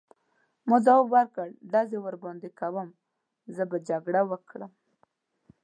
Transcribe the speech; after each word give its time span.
ما 0.69 0.77
ځواب 0.85 1.05
ورکړ: 1.15 1.47
ډزې 1.71 1.97
ورباندې 2.01 2.49
کوم، 2.59 2.89
زه 3.55 3.63
به 3.69 3.77
جګړه 3.89 4.21
وکړم. 4.31 4.71